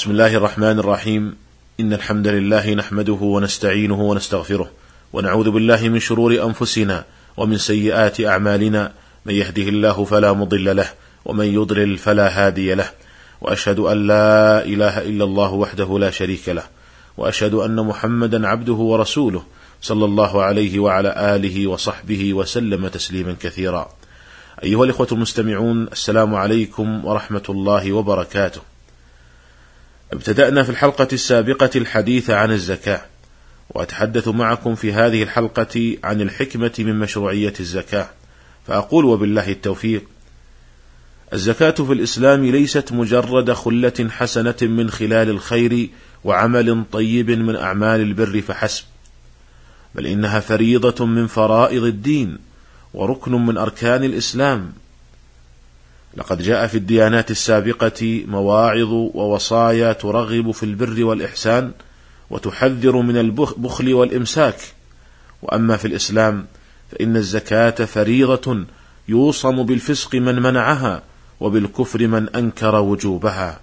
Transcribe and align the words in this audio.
بسم 0.00 0.10
الله 0.10 0.36
الرحمن 0.36 0.78
الرحيم 0.78 1.36
إن 1.80 1.92
الحمد 1.92 2.28
لله 2.28 2.74
نحمده 2.74 3.12
ونستعينه 3.12 4.00
ونستغفره 4.00 4.70
ونعوذ 5.12 5.50
بالله 5.50 5.88
من 5.88 6.00
شرور 6.00 6.44
أنفسنا 6.44 7.04
ومن 7.36 7.58
سيئات 7.58 8.20
أعمالنا 8.20 8.92
من 9.26 9.34
يهده 9.34 9.62
الله 9.62 10.04
فلا 10.04 10.32
مضل 10.32 10.76
له 10.76 10.86
ومن 11.24 11.44
يضلل 11.44 11.98
فلا 11.98 12.28
هادي 12.28 12.74
له 12.74 12.90
وأشهد 13.40 13.78
أن 13.78 14.06
لا 14.06 14.64
إله 14.64 14.98
إلا 14.98 15.24
الله 15.24 15.52
وحده 15.52 15.98
لا 15.98 16.10
شريك 16.10 16.48
له 16.48 16.64
وأشهد 17.16 17.54
أن 17.54 17.86
محمدا 17.86 18.48
عبده 18.48 18.72
ورسوله 18.72 19.42
صلى 19.82 20.04
الله 20.04 20.42
عليه 20.42 20.78
وعلى 20.78 21.36
آله 21.36 21.66
وصحبه 21.66 22.34
وسلم 22.34 22.88
تسليما 22.88 23.36
كثيرا 23.40 23.88
أيها 24.62 24.84
الإخوة 24.84 25.08
المستمعون 25.12 25.88
السلام 25.92 26.34
عليكم 26.34 27.04
ورحمة 27.04 27.44
الله 27.48 27.92
وبركاته 27.92 28.69
ابتدأنا 30.12 30.62
في 30.62 30.70
الحلقة 30.70 31.08
السابقة 31.12 31.70
الحديث 31.76 32.30
عن 32.30 32.50
الزكاة 32.50 33.00
وأتحدث 33.70 34.28
معكم 34.28 34.74
في 34.74 34.92
هذه 34.92 35.22
الحلقة 35.22 35.96
عن 36.04 36.20
الحكمة 36.20 36.72
من 36.78 36.98
مشروعية 36.98 37.52
الزكاة 37.60 38.08
فأقول 38.66 39.04
وبالله 39.04 39.48
التوفيق. 39.50 40.04
الزكاة 41.32 41.70
في 41.70 41.92
الإسلام 41.92 42.44
ليست 42.44 42.92
مجرد 42.92 43.52
خلة 43.52 44.08
حسنة 44.10 44.56
من 44.62 44.90
خلال 44.90 45.30
الخير 45.30 45.90
وعمل 46.24 46.84
طيب 46.92 47.30
من 47.30 47.56
أعمال 47.56 48.00
البر 48.00 48.40
فحسب 48.40 48.84
بل 49.94 50.06
إنها 50.06 50.40
فريضة 50.40 51.06
من 51.06 51.26
فرائض 51.26 51.84
الدين 51.84 52.38
وركن 52.94 53.46
من 53.46 53.56
أركان 53.56 54.04
الإسلام. 54.04 54.72
لقد 56.16 56.42
جاء 56.42 56.66
في 56.66 56.74
الديانات 56.74 57.30
السابقة 57.30 58.24
مواعظ 58.26 58.92
ووصايا 58.92 59.92
ترغب 59.92 60.50
في 60.50 60.62
البر 60.62 61.04
والإحسان 61.04 61.72
وتحذر 62.30 62.96
من 62.96 63.16
البخل 63.16 63.94
والإمساك. 63.94 64.56
وأما 65.42 65.76
في 65.76 65.84
الإسلام 65.84 66.46
فإن 66.92 67.16
الزكاة 67.16 67.70
فريضة 67.70 68.64
يوصم 69.08 69.62
بالفسق 69.62 70.14
من 70.14 70.42
منعها 70.42 71.02
وبالكفر 71.40 72.06
من 72.06 72.28
أنكر 72.28 72.74
وجوبها. 72.76 73.60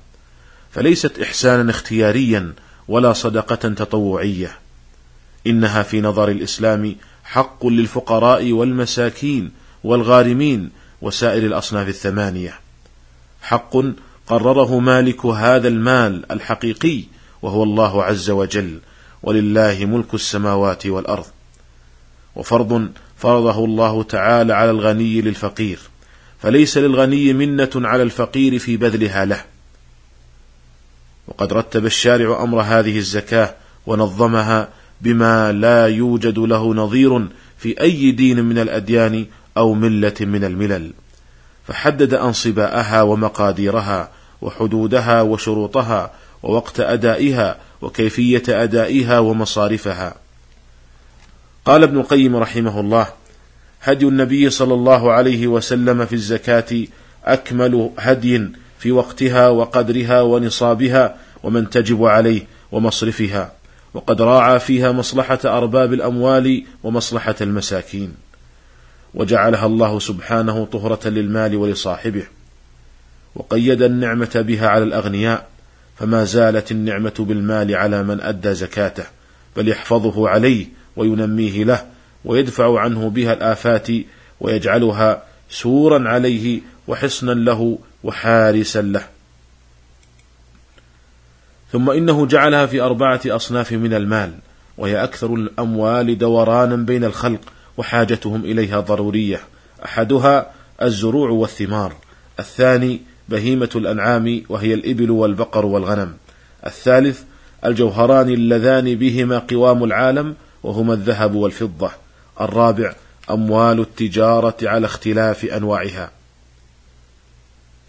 فليست 0.71 1.19
إحسانا 1.19 1.71
اختياريا 1.71 2.53
ولا 2.87 3.13
صدقة 3.13 3.55
تطوعية. 3.55 4.51
إنها 5.47 5.83
في 5.83 6.01
نظر 6.01 6.29
الإسلام 6.29 6.95
حق 7.23 7.67
للفقراء 7.67 8.51
والمساكين 8.51 9.51
والغارمين 9.83 10.69
وسائر 11.01 11.43
الأصناف 11.45 11.87
الثمانية. 11.87 12.59
حق 13.41 13.77
قرره 14.27 14.79
مالك 14.79 15.25
هذا 15.25 15.67
المال 15.67 16.31
الحقيقي 16.31 17.03
وهو 17.41 17.63
الله 17.63 18.03
عز 18.03 18.29
وجل 18.29 18.79
ولله 19.23 19.85
ملك 19.85 20.13
السماوات 20.13 20.85
والأرض. 20.85 21.25
وفرض 22.35 22.91
فرضه 23.17 23.65
الله 23.65 24.03
تعالى 24.03 24.53
على 24.53 24.71
الغني 24.71 25.21
للفقير 25.21 25.79
فليس 26.39 26.77
للغني 26.77 27.33
منة 27.33 27.69
على 27.75 28.03
الفقير 28.03 28.59
في 28.59 28.77
بذلها 28.77 29.25
له. 29.25 29.43
وقد 31.27 31.53
رتب 31.53 31.85
الشارع 31.85 32.43
أمر 32.43 32.61
هذه 32.61 32.97
الزكاة 32.97 33.55
ونظمها 33.87 34.69
بما 35.01 35.51
لا 35.51 35.87
يوجد 35.87 36.39
له 36.39 36.73
نظير 36.73 37.27
في 37.57 37.81
أي 37.81 38.11
دين 38.11 38.45
من 38.45 38.57
الأديان 38.57 39.25
أو 39.57 39.73
ملة 39.73 40.15
من 40.21 40.43
الملل 40.43 40.93
فحدد 41.67 42.13
أنصباءها 42.13 43.01
ومقاديرها 43.01 44.11
وحدودها 44.41 45.21
وشروطها 45.21 46.11
ووقت 46.43 46.79
أدائها 46.79 47.57
وكيفية 47.81 48.43
أدائها 48.49 49.19
ومصارفها. 49.19 50.15
قال 51.65 51.83
ابن 51.83 51.99
القيم 51.99 52.35
رحمه 52.35 52.79
الله 52.79 53.07
هدي 53.83 54.07
النبي 54.07 54.49
صلى 54.49 54.73
الله 54.73 55.11
عليه 55.11 55.47
وسلم 55.47 56.05
في 56.05 56.13
الزكاة 56.13 56.83
أكمل 57.25 57.89
هدي 57.99 58.49
في 58.79 58.91
وقتها 58.91 59.49
وقدرها 59.49 60.21
ونصابها 60.21 61.17
ومن 61.43 61.69
تجب 61.69 62.05
عليه 62.05 62.47
ومصرفها 62.71 63.51
وقد 63.93 64.21
راعى 64.21 64.59
فيها 64.59 64.91
مصلحة 64.91 65.39
أرباب 65.45 65.93
الأموال 65.93 66.63
ومصلحة 66.83 67.35
المساكين. 67.41 68.26
وجعلها 69.13 69.65
الله 69.65 69.99
سبحانه 69.99 70.65
طهرة 70.65 71.07
للمال 71.07 71.55
ولصاحبه. 71.55 72.23
وقيد 73.35 73.81
النعمة 73.81 74.43
بها 74.47 74.67
على 74.67 74.83
الأغنياء 74.83 75.47
فما 75.97 76.23
زالت 76.23 76.71
النعمة 76.71 77.13
بالمال 77.19 77.75
على 77.75 78.03
من 78.03 78.21
أدى 78.21 78.53
زكاته 78.53 79.03
بل 79.55 79.67
يحفظه 79.67 80.29
عليه 80.29 80.65
وينميه 80.95 81.63
له 81.63 81.85
ويدفع 82.25 82.79
عنه 82.79 83.09
بها 83.09 83.33
الآفات 83.33 83.87
ويجعلها 84.41 85.23
سورا 85.49 86.09
عليه 86.09 86.61
وحصنا 86.87 87.31
له 87.31 87.79
وحارسا 88.03 88.81
له. 88.81 89.07
ثم 91.71 91.89
إنه 91.89 92.25
جعلها 92.25 92.65
في 92.65 92.81
أربعة 92.81 93.21
أصناف 93.25 93.71
من 93.71 93.93
المال 93.93 94.33
وهي 94.77 95.03
أكثر 95.03 95.33
الأموال 95.33 96.17
دورانا 96.17 96.75
بين 96.75 97.03
الخلق 97.03 97.41
وحاجتهم 97.77 98.45
إليها 98.45 98.79
ضرورية. 98.79 99.41
أحدها 99.85 100.51
الزروع 100.81 101.29
والثمار. 101.29 101.93
الثاني 102.39 103.01
بهيمة 103.29 103.69
الأنعام 103.75 104.43
وهي 104.49 104.73
الإبل 104.73 105.11
والبقر 105.11 105.65
والغنم. 105.65 106.13
الثالث 106.65 107.21
الجوهران 107.65 108.29
اللذان 108.29 108.95
بهما 108.95 109.39
قوام 109.39 109.83
العالم 109.83 110.35
وهما 110.63 110.93
الذهب 110.93 111.35
والفضة. 111.35 111.91
الرابع 112.41 112.95
أموال 113.31 113.79
التجارة 113.79 114.57
على 114.63 114.85
اختلاف 114.85 115.45
أنواعها. 115.45 116.11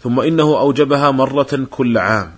ثم 0.03 0.19
إنه 0.19 0.59
أوجبها 0.59 1.11
مرة 1.11 1.67
كل 1.71 1.97
عام 1.97 2.31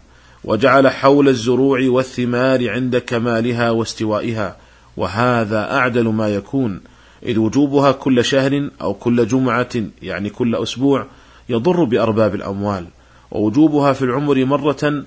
وجعل 0.44 0.88
حول 0.88 1.28
الزروع 1.30 1.80
والثمار 1.90 2.70
عند 2.70 2.98
كمالها 2.98 3.72
واستوائها 3.72 4.58
وهذا 4.98 5.74
أعدل 5.74 6.08
ما 6.08 6.30
يكون 6.30 6.82
إذ 7.26 7.40
وجوبها 7.40 7.92
كل 7.92 8.26
شهر 8.26 8.70
أو 8.82 8.94
كل 8.94 9.28
جمعة 9.28 9.70
يعني 10.02 10.30
كل 10.30 10.56
أسبوع 10.56 11.06
يضر 11.50 11.84
بأرباب 11.84 12.36
الأموال 12.36 12.86
ووجوبها 13.32 13.94
في 13.94 14.02
العمر 14.02 14.46
مرة 14.46 15.04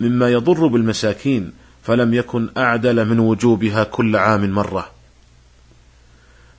مما 0.00 0.28
يضر 0.28 0.66
بالمساكين 0.66 1.52
فلم 1.82 2.14
يكن 2.14 2.48
أعدل 2.56 3.04
من 3.04 3.18
وجوبها 3.18 3.84
كل 3.84 4.16
عام 4.16 4.50
مرة. 4.50 4.90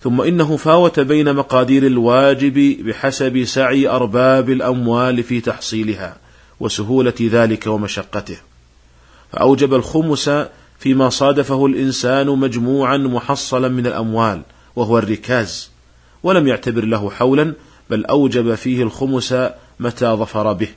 ثم 0.04 0.22
إنه 0.22 0.58
فاوت 0.58 1.00
بين 1.00 1.36
مقادير 1.36 1.88
الواجب 1.88 2.78
بحسب 2.86 3.44
سعي 3.44 3.88
أرباب 3.88 4.50
الأموال 4.50 5.24
في 5.24 5.42
تحصيلها 5.42 6.18
وسهولة 6.60 7.14
ذلك 7.22 7.68
ومشقته. 7.68 8.38
فأوجب 9.32 9.74
الخمس 9.74 10.32
فيما 10.80 11.10
صادفه 11.10 11.66
الإنسان 11.66 12.28
مجموعا 12.28 12.98
محصلا 12.98 13.68
من 13.68 13.88
الأموال 13.88 14.42
وهو 14.78 14.98
الركاز 14.98 15.72
ولم 16.24 16.48
يعتبر 16.48 16.86
له 16.86 17.10
حولا 17.10 17.54
بل 17.90 18.06
أوجب 18.06 18.56
فيه 18.56 18.84
الخمس 18.84 19.36
متى 19.80 20.06
ظفر 20.06 20.54
به. 20.54 20.68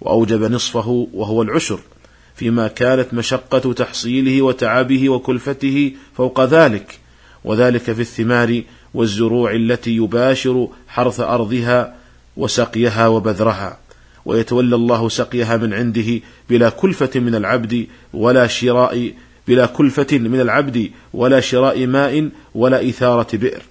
وأوجب 0.00 0.42
نصفه 0.42 1.08
وهو 1.12 1.42
العشر 1.42 1.80
فيما 2.36 2.68
كانت 2.68 3.14
مشقة 3.14 3.72
تحصيله 3.72 4.42
وتعبه 4.42 5.08
وكلفته 5.08 5.92
فوق 6.16 6.44
ذلك 6.44 6.98
وذلك 7.44 7.92
في 7.92 8.00
الثمار 8.00 8.62
والزروع 8.94 9.54
التي 9.54 9.96
يباشر 9.96 10.68
حرث 10.88 11.20
أرضها 11.20 11.96
وسقيها 12.36 13.08
وبذرها 13.08 13.78
ويتولى 14.24 14.76
الله 14.76 15.08
سقيها 15.08 15.56
من 15.56 15.74
عنده 15.74 16.20
بلا 16.50 16.68
كلفة 16.68 17.20
من 17.20 17.34
العبد 17.34 17.86
ولا 18.14 18.46
شراء 18.46 19.12
بلا 19.48 19.66
كلفة 19.66 20.18
من 20.18 20.40
العبد 20.40 20.90
ولا 21.14 21.40
شراء 21.40 21.86
ماء 21.86 22.28
ولا 22.54 22.88
إثارة 22.88 23.36
بئر. 23.36 23.62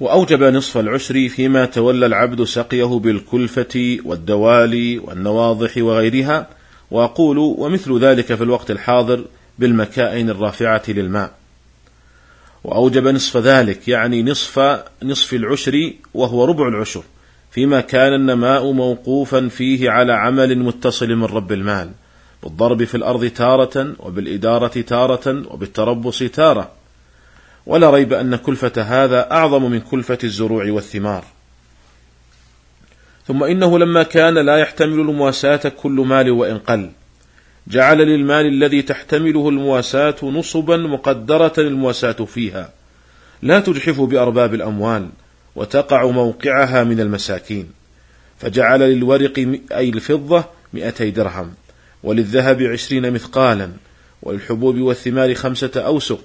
وأوجب 0.00 0.42
نصف 0.42 0.78
العشر 0.78 1.28
فيما 1.28 1.64
تولى 1.64 2.06
العبد 2.06 2.44
سقيه 2.44 2.98
بالكلفة 2.98 3.98
والدوالي 4.04 4.98
والنواضح 4.98 5.76
وغيرها. 5.76 6.48
وأقول 6.90 7.38
ومثل 7.38 7.98
ذلك 7.98 8.34
في 8.34 8.44
الوقت 8.44 8.70
الحاضر 8.70 9.24
بالمكائن 9.58 10.30
الرافعة 10.30 10.82
للماء. 10.88 11.34
وأوجب 12.64 13.08
نصف 13.08 13.36
ذلك 13.36 13.88
يعني 13.88 14.22
نصف 14.22 14.80
نصف 15.02 15.34
العشر 15.34 15.92
وهو 16.14 16.44
ربع 16.44 16.68
العشر 16.68 17.02
فيما 17.50 17.80
كان 17.80 18.14
النماء 18.14 18.72
موقوفا 18.72 19.48
فيه 19.48 19.90
على 19.90 20.12
عمل 20.12 20.58
متصل 20.58 21.08
من 21.08 21.24
رب 21.24 21.52
المال. 21.52 21.90
بالضرب 22.44 22.84
في 22.84 22.94
الأرض 22.94 23.24
تارة 23.24 23.94
وبالإدارة 23.98 24.80
تارة 24.80 25.52
وبالتربص 25.52 26.18
تارة. 26.18 26.70
ولا 27.66 27.90
ريب 27.90 28.12
أن 28.12 28.36
كلفة 28.36 28.82
هذا 28.82 29.30
أعظم 29.32 29.70
من 29.70 29.80
كلفة 29.80 30.18
الزروع 30.24 30.70
والثمار. 30.70 31.24
ثم 33.26 33.44
إنه 33.44 33.78
لما 33.78 34.02
كان 34.02 34.34
لا 34.34 34.56
يحتمل 34.56 35.00
المواساة 35.00 35.68
كل 35.68 35.92
مال 35.92 36.30
وإن 36.30 36.58
قل. 36.58 36.90
جعل 37.68 37.98
للمال 37.98 38.46
الذي 38.46 38.82
تحتمله 38.82 39.48
المواساة 39.48 40.16
نصبا 40.22 40.76
مقدرة 40.76 41.52
المواساة 41.58 42.12
فيها. 42.12 42.72
لا 43.42 43.60
تجحف 43.60 44.00
بأرباب 44.00 44.54
الأموال 44.54 45.08
وتقع 45.56 46.06
موقعها 46.06 46.84
من 46.84 47.00
المساكين. 47.00 47.72
فجعل 48.38 48.80
للورق 48.80 49.58
أي 49.72 49.88
الفضة 49.88 50.44
مئتي 50.72 51.10
درهم. 51.10 51.54
وللذهب 52.04 52.62
عشرين 52.62 53.12
مثقالا 53.12 53.70
وللحبوب 54.22 54.78
والثمار 54.78 55.34
خمسة 55.34 55.70
أوسق. 55.76 56.20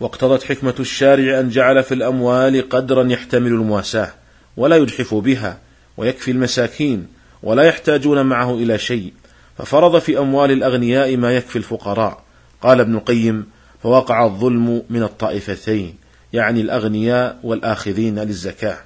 واقتضت 0.00 0.42
حكمة 0.42 0.74
الشارع 0.80 1.40
أن 1.40 1.48
جعل 1.48 1.82
في 1.82 1.94
الأموال 1.94 2.68
قدرا 2.68 3.08
يحتمل 3.08 3.46
المواساة 3.46 4.12
ولا 4.56 4.76
يجحف 4.76 5.14
بها 5.14 5.58
ويكفي 5.96 6.30
المساكين 6.30 7.06
ولا 7.42 7.62
يحتاجون 7.62 8.26
معه 8.26 8.54
إلى 8.54 8.78
شيء. 8.78 9.12
ففرض 9.58 9.98
في 9.98 10.18
أموال 10.18 10.50
الأغنياء 10.50 11.16
ما 11.16 11.36
يكفي 11.36 11.56
الفقراء. 11.56 12.22
قال 12.62 12.80
ابن 12.80 12.94
القيم 12.94 13.46
فوقع 13.82 14.24
الظلم 14.24 14.82
من 14.90 15.02
الطائفتين 15.02 15.94
يعني 16.32 16.60
الأغنياء 16.60 17.40
والآخذين 17.42 18.18
للزكاة. 18.18 18.78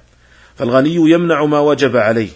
فالغني 0.55 0.95
يمنع 0.95 1.45
ما 1.45 1.59
وجب 1.59 1.97
عليه 1.97 2.29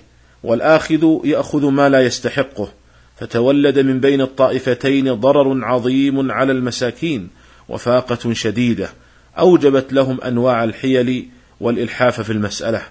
والآخذ 0.44 1.20
يأخذ 1.24 1.66
ما 1.66 1.90
لا 1.90 2.02
يستحقه. 2.02 2.83
فتولد 3.18 3.80
من 3.80 4.00
بين 4.00 4.22
الطائفتين 4.22 5.14
ضرر 5.14 5.66
عظيم 5.66 6.32
على 6.32 6.52
المساكين 6.52 7.30
وفاقة 7.70 8.34
شديدة 8.34 8.90
أوجبت 9.40 9.94
لهم 9.94 10.22
أنواع 10.22 10.64
الحيل 10.64 11.30
والإلحاف 11.60 12.22
في 12.22 12.32
المسألة. 12.32 12.82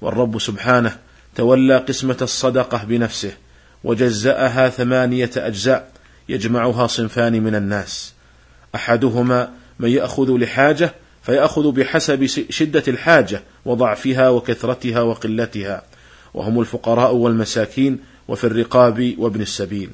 والرب 0.00 0.40
سبحانه 0.40 0.96
تولى 1.36 1.76
قسمة 1.76 2.16
الصدقة 2.22 2.84
بنفسه 2.84 3.32
وجزأها 3.84 4.68
ثمانية 4.68 5.30
أجزاء 5.36 5.92
يجمعها 6.28 6.86
صنفان 6.86 7.42
من 7.42 7.54
الناس. 7.54 8.14
أحدهما 8.74 9.50
من 9.78 9.88
يأخذ 9.88 10.36
لحاجة 10.38 10.94
فيأخذ 11.22 11.72
بحسب 11.72 12.26
شدة 12.50 12.82
الحاجة 12.88 13.42
وضعفها 13.64 14.28
وكثرتها 14.28 15.00
وقلتها. 15.00 15.82
وهم 16.34 16.60
الفقراء 16.60 17.14
والمساكين 17.14 17.98
وفي 18.28 18.44
الرقاب 18.44 19.14
وابن 19.18 19.40
السبيل. 19.40 19.90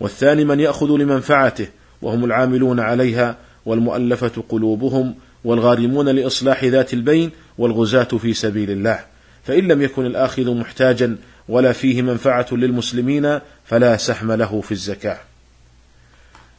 والثاني 0.00 0.44
من 0.44 0.60
يأخذ 0.60 0.86
لمنفعته 0.86 1.68
وهم 2.02 2.24
العاملون 2.24 2.80
عليها 2.80 3.36
والمؤلفة 3.66 4.42
قلوبهم 4.48 5.14
والغارمون 5.44 6.08
لإصلاح 6.08 6.64
ذات 6.64 6.94
البين 6.94 7.30
والغزاة 7.58 8.04
في 8.04 8.34
سبيل 8.34 8.70
الله. 8.70 9.04
فإن 9.44 9.68
لم 9.68 9.82
يكن 9.82 10.06
الآخذ 10.06 10.54
محتاجا 10.54 11.16
ولا 11.48 11.72
فيه 11.72 12.02
منفعة 12.02 12.46
للمسلمين 12.52 13.40
فلا 13.64 13.96
سهم 13.96 14.32
له 14.32 14.60
في 14.60 14.72
الزكاة. 14.72 15.18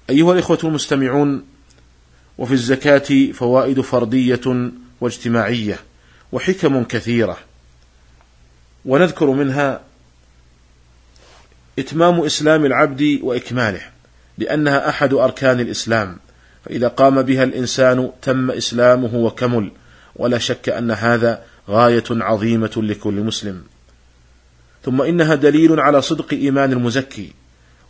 أيها 0.10 0.34
الإخوة 0.34 0.60
المستمعون، 0.64 1.46
وفي 2.38 2.54
الزكاة 2.54 3.32
فوائد 3.32 3.82
فردية 3.82 4.72
واجتماعية 5.02 5.80
وحكم 6.32 6.84
كثيرة، 6.84 7.38
ونذكر 8.86 9.26
منها 9.32 9.87
إتمام 11.80 12.20
إسلام 12.22 12.66
العبد 12.66 13.20
وإكماله، 13.24 13.82
لأنها 14.38 14.90
أحد 14.90 15.14
أركان 15.14 15.60
الإسلام، 15.60 16.18
فإذا 16.66 16.88
قام 16.88 17.22
بها 17.22 17.44
الإنسان 17.44 18.12
تم 18.22 18.52
إسلامه 18.52 19.16
وكمل، 19.16 19.72
ولا 20.16 20.38
شك 20.38 20.70
أن 20.70 20.92
هذا 20.92 21.44
غاية 21.70 22.04
عظيمة 22.10 22.72
لكل 22.78 23.14
مسلم. 23.14 23.64
ثم 24.84 25.02
إنها 25.02 25.36
دليل 25.36 25.80
على 25.80 26.02
صدق 26.02 26.34
إيمان 26.34 26.72
المزكي 26.72 27.34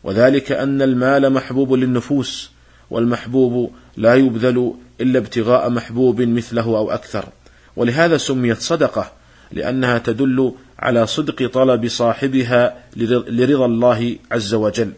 وذلك 0.04 0.52
أن 0.52 0.82
المال 0.82 1.30
محبوب 1.30 1.74
للنفوس 1.74 2.52
والمحبوب 2.90 3.72
لا 3.98 4.16
يبذل 4.16 4.74
إلا 5.02 5.20
ابتغاء 5.20 5.70
محبوب 5.70 6.22
مثله 6.22 6.64
أو 6.64 6.92
أكثر 6.92 7.26
ولهذا 7.76 8.18
سميت 8.18 8.62
صدقة 8.62 9.12
لأنها 9.52 9.98
تدل 9.98 10.54
على 10.80 11.08
صدق 11.08 11.52
طلب 11.52 11.88
صاحبها 11.88 12.84
لرضا 13.28 13.66
الله 13.66 14.16
عز 14.32 14.54
وجل. 14.54 14.94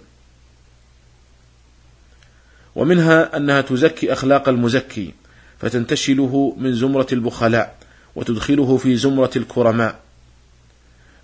ومنها 2.76 3.38
أنها 3.38 3.62
تزكي 3.62 4.14
أخلاق 4.14 4.50
المزكي 4.50 5.14
فتنتشله 5.60 6.56
من 6.58 6.74
زمرة 6.74 7.08
البخلاء 7.14 7.76
وتدخله 8.16 8.78
في 8.78 8.96
زمرة 8.96 9.32
الكرماء. 9.36 10.00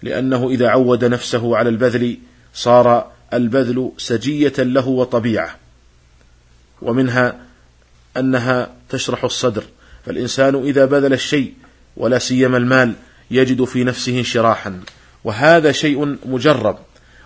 لأنه 0.02 0.50
إذا 0.50 0.68
عود 0.70 1.06
نفسه 1.06 1.58
على 1.58 1.70
البذل 1.70 2.18
صار 2.54 3.12
البذل 3.34 3.92
سجية 3.98 4.54
له 4.58 4.88
وطبيعة. 4.88 5.56
ومنها 6.82 7.40
أنها 8.18 8.74
تشرح 8.90 9.24
الصدر 9.24 9.64
فالإنسان 10.06 10.56
إذا 10.56 10.86
بذل 10.86 11.14
الشيء 11.14 11.54
ولا 11.98 12.20
سيما 12.20 12.58
المال 12.58 12.94
يجد 13.32 13.64
في 13.64 13.84
نفسه 13.84 14.20
انشراحا 14.20 14.80
وهذا 15.24 15.72
شيء 15.72 16.18
مجرب 16.26 16.78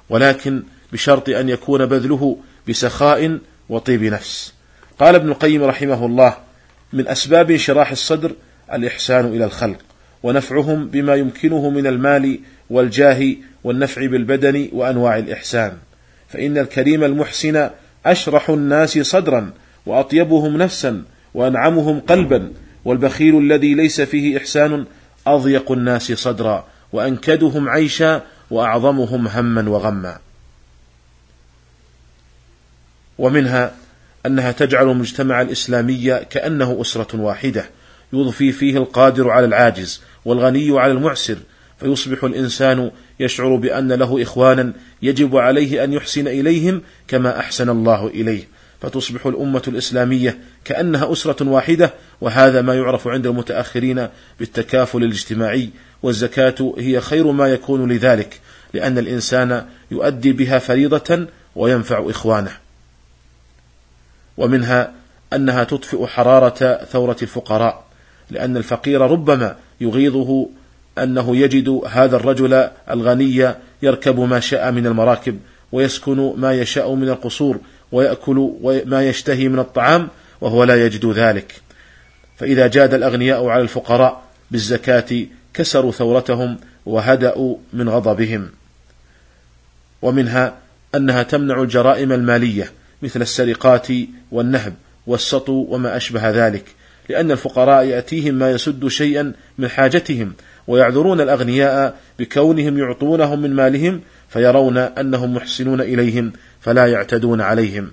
ولكن 0.10 0.63
بشرط 0.94 1.30
أن 1.30 1.50
يكون 1.50 1.86
بذله 1.86 2.38
بسخاء 2.69 3.40
وطيب 3.69 4.04
نفس. 4.04 4.54
قال 5.00 5.16
ابن 5.16 5.30
القيم 5.30 5.63
رحمه 5.63 6.06
الله 6.06 6.38
من 6.94 7.07
أسباب 7.07 7.51
انشراح 7.51 7.92
الصدر 7.92 8.31
الإحسان 8.74 9.25
إلى 9.25 9.46
الخلق 9.46 9.78
ونفعهم 10.24 10.88
بما 10.88 11.16
يمكنه 11.16 11.69
من 11.69 11.88
المال 11.88 12.40
والجاه 12.69 13.36
والنفع 13.63 14.06
بالبدن 14.06 14.69
وأنواع 14.74 15.18
الإحسان. 15.18 15.78
فإن 16.30 16.57
الكريم 16.57 17.04
المحسن 17.04 17.69
أشرح 18.06 18.50
الناس 18.50 19.00
صدرا 19.00 19.54
وأطيبهم 19.86 20.57
نفسا 20.57 21.04
وأنعمهم 21.34 22.00
قلبا 22.00 22.51
والبخيل 22.86 23.38
الذي 23.38 23.74
ليس 23.74 24.01
فيه 24.01 24.38
إحسان 24.38 24.86
أضيق 25.36 25.72
الناس 25.72 26.12
صدرا 26.12 26.66
وأنكدهم 26.94 27.70
عيشا 27.70 28.24
وأعظمهم 28.52 29.28
هما 29.28 29.70
وغما. 29.70 30.18
ومنها 33.18 33.76
أنها 34.26 34.52
تجعل 34.52 34.90
المجتمع 34.90 35.42
الإسلامي 35.42 36.20
كأنه 36.30 36.81
أسرة 36.81 37.22
واحدة 37.22 37.70
يضفي 38.14 38.52
فيه 38.52 38.78
القادر 38.78 39.30
على 39.30 39.46
العاجز 39.46 40.02
والغني 40.26 40.80
على 40.80 40.92
المعسر 40.92 41.38
فيصبح 41.80 42.24
الإنسان 42.24 42.92
يشعر 43.20 43.56
بأن 43.56 43.92
له 43.92 44.22
إخوانا 44.22 44.74
يجب 45.02 45.38
عليه 45.38 45.84
أن 45.84 45.94
يحسن 45.94 46.28
إليهم 46.28 46.82
كما 47.08 47.40
أحسن 47.40 47.70
الله 47.70 48.08
إليه. 48.08 48.48
فتصبح 48.81 49.25
الأمة 49.25 49.62
الإسلامية 49.67 50.38
كأنها 50.65 51.12
أسرة 51.12 51.50
واحدة 51.50 51.93
وهذا 52.21 52.62
ما 52.62 52.75
يعرف 52.75 53.07
عند 53.07 53.27
المتأخرين 53.27 54.07
بالتكافل 54.39 55.03
الاجتماعي 55.03 55.69
والزكاة 56.03 56.74
هي 56.77 57.01
خير 57.01 57.31
ما 57.31 57.48
يكون 57.48 57.91
لذلك 57.91 58.39
لأن 58.74 58.98
الإنسان 58.98 59.65
يؤدي 59.91 60.31
بها 60.31 60.59
فريضة 60.59 61.27
وينفع 61.55 62.09
إخوانه. 62.09 62.51
ومنها 64.38 64.93
أنها 65.33 65.63
تطفئ 65.63 66.05
حرارة 66.05 66.86
ثورة 66.86 67.17
الفقراء 67.21 67.83
لأن 68.31 68.57
الفقير 68.57 69.01
ربما 69.01 69.55
يغيظه 69.81 70.50
أنه 70.98 71.38
يجد 71.38 71.81
هذا 71.88 72.15
الرجل 72.15 72.69
الغني 72.89 73.53
يركب 73.81 74.19
ما 74.19 74.39
شاء 74.39 74.71
من 74.71 74.88
المراكب 74.88 75.39
ويسكن 75.71 76.33
ما 76.38 76.53
يشاء 76.53 76.93
من 76.93 77.09
القصور 77.09 77.59
ويأكل 77.91 78.51
ما 78.86 79.08
يشتهي 79.08 79.50
من 79.50 79.60
الطعام 79.60 80.08
وهو 80.41 80.63
لا 80.63 80.86
يجد 80.86 81.05
ذلك. 81.05 81.62
فإذا 82.38 82.67
جاد 82.67 82.93
الأغنياء 82.93 83.46
على 83.46 83.62
الفقراء 83.62 84.22
بالزكاة 84.51 85.25
كسروا 85.53 85.91
ثورتهم 85.91 86.58
وهدأوا 86.86 87.58
من 87.74 87.89
غضبهم. 87.89 88.50
ومنها 90.01 90.58
أنها 90.96 91.24
تمنع 91.24 91.62
الجرائم 91.62 92.12
المالية 92.12 92.72
مثل 93.01 93.22
السرقات 93.22 93.88
والنهب 94.31 94.74
والسطو 95.08 95.65
وما 95.69 95.98
أشبه 95.98 96.29
ذلك 96.29 96.65
لأن 97.10 97.31
الفقراء 97.31 97.86
يأتيهم 97.86 98.34
ما 98.34 98.51
يسد 98.51 98.88
شيئا 98.88 99.34
من 99.58 99.69
حاجتهم 99.69 100.34
ويعذرون 100.67 101.22
الأغنياء 101.22 101.98
بكونهم 102.19 102.77
يعطونهم 102.77 103.41
من 103.41 103.53
مالهم 103.53 104.01
فيرون 104.29 104.77
أنهم 104.77 105.33
محسنون 105.33 105.81
إليهم 105.81 106.33
فلا 106.62 106.86
يعتدون 106.86 107.41
عليهم. 107.41 107.91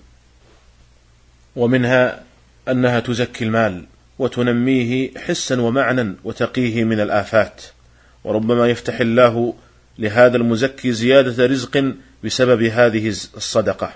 ومنها 1.57 2.23
أنها 2.69 3.01
تزكي 3.01 3.45
المال 3.45 3.85
وتنميه 4.19 5.11
حسا 5.19 5.61
ومعنى 5.61 6.15
وتقيه 6.25 6.85
من 6.85 7.01
الآفات. 7.01 7.63
وربما 8.25 8.69
يفتح 8.69 9.01
الله 9.01 9.55
لهذا 9.99 10.37
المزكي 10.37 10.93
زيادة 10.93 11.47
رزق 11.47 11.93
بسبب 12.25 12.63
هذه 12.63 13.09
الصدقة. 13.09 13.93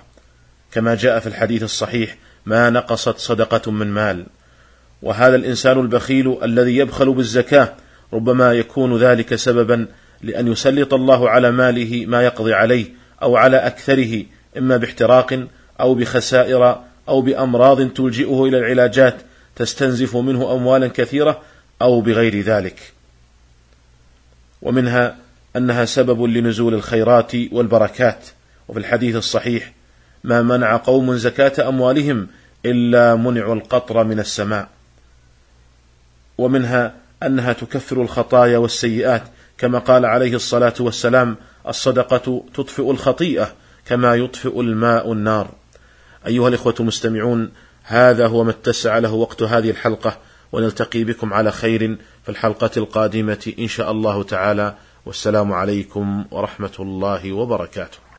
كما 0.71 0.95
جاء 0.95 1.19
في 1.19 1.27
الحديث 1.27 1.63
الصحيح 1.63 2.17
ما 2.45 2.69
نقصت 2.69 3.17
صدقة 3.17 3.71
من 3.71 3.87
مال. 3.87 4.25
وهذا 5.01 5.35
الإنسان 5.35 5.79
البخيل 5.79 6.37
الذي 6.43 6.77
يبخل 6.77 7.13
بالزكاة 7.13 7.75
ربما 8.13 8.53
يكون 8.53 8.97
ذلك 8.97 9.35
سببا 9.35 9.87
لأن 10.23 10.47
يسلط 10.47 10.93
الله 10.93 11.29
على 11.29 11.51
ماله 11.51 12.05
ما 12.05 12.23
يقضي 12.23 12.53
عليه 12.53 12.85
أو 13.21 13.35
على 13.35 13.57
أكثره 13.57 14.23
إما 14.57 14.77
باحتراق 14.77 15.47
أو 15.79 15.95
بخسائر 15.95 16.81
أو 17.09 17.21
بأمراض 17.21 17.89
تلجئه 17.89 18.45
إلى 18.45 18.57
العلاجات 18.57 19.15
تستنزف 19.55 20.17
منه 20.17 20.53
أموالا 20.53 20.87
كثيرة 20.87 21.41
أو 21.81 22.01
بغير 22.01 22.41
ذلك. 22.41 22.93
ومنها 24.61 25.17
أنها 25.55 25.85
سبب 25.85 26.23
لنزول 26.23 26.73
الخيرات 26.73 27.31
والبركات. 27.51 28.25
وفي 28.67 28.79
الحديث 28.79 29.15
الصحيح 29.15 29.73
ما 30.23 30.41
منع 30.41 30.77
قوم 30.77 31.15
زكاة 31.17 31.67
أموالهم 31.67 32.27
إلا 32.65 33.15
منعوا 33.15 33.55
القطر 33.55 34.03
من 34.03 34.19
السماء. 34.19 34.69
ومنها 36.37 36.93
أنها 37.23 37.53
تكفر 37.53 38.01
الخطايا 38.01 38.57
والسيئات 38.57 39.23
كما 39.61 39.79
قال 39.79 40.05
عليه 40.05 40.35
الصلاة 40.35 40.73
والسلام 40.79 41.37
الصدقة 41.67 42.43
تطفئ 42.53 42.91
الخطيئة 42.91 43.53
كما 43.85 44.15
يطفئ 44.15 44.61
الماء 44.61 45.13
النار. 45.13 45.47
أيها 46.27 46.47
الإخوة 46.47 46.75
المستمعون 46.79 47.51
هذا 47.83 48.27
هو 48.27 48.43
ما 48.43 48.51
اتسع 48.51 48.97
له 48.97 49.13
وقت 49.13 49.43
هذه 49.43 49.69
الحلقة 49.69 50.17
ونلتقي 50.51 51.03
بكم 51.03 51.33
على 51.33 51.51
خير 51.51 51.97
في 52.23 52.29
الحلقة 52.29 52.71
القادمة 52.77 53.53
إن 53.59 53.67
شاء 53.67 53.91
الله 53.91 54.23
تعالى. 54.23 54.75
والسلام 55.05 55.53
عليكم 55.53 56.25
ورحمة 56.31 56.75
الله 56.79 57.31
وبركاته. 57.31 57.97